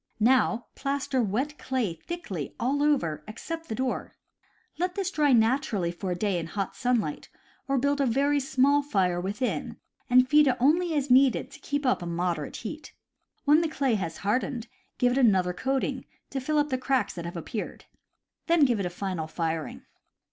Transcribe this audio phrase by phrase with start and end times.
[0.19, 4.15] Now plaster wet clay thickly over all except the door.
[4.79, 7.29] Let this dry naturally for a day in hot sunlight,
[7.67, 9.77] or build a very small fire within
[10.09, 12.93] and feed it only as needed to keep up a moderate heat.
[13.45, 14.65] When the clay has hard ened,
[14.97, 17.85] give it another coating, to fill up the cracks that have appeared.
[18.47, 19.83] Then give it a final firing.